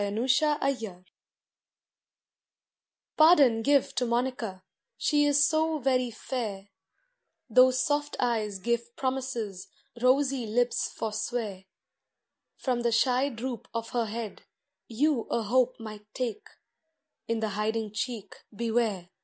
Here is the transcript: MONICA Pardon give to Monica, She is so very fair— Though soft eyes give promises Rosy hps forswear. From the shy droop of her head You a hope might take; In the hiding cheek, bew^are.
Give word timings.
MONICA 0.01 1.05
Pardon 3.17 3.61
give 3.61 3.93
to 3.93 4.03
Monica, 4.03 4.63
She 4.97 5.25
is 5.25 5.45
so 5.47 5.77
very 5.77 6.09
fair— 6.09 6.69
Though 7.55 7.69
soft 7.69 8.15
eyes 8.19 8.57
give 8.57 8.95
promises 8.95 9.67
Rosy 10.01 10.47
hps 10.47 10.89
forswear. 10.89 11.65
From 12.57 12.81
the 12.81 12.91
shy 12.91 13.29
droop 13.29 13.67
of 13.75 13.89
her 13.89 14.07
head 14.07 14.41
You 14.87 15.25
a 15.29 15.43
hope 15.43 15.79
might 15.79 16.11
take; 16.15 16.47
In 17.27 17.39
the 17.39 17.49
hiding 17.49 17.91
cheek, 17.93 18.33
bew^are. 18.51 19.07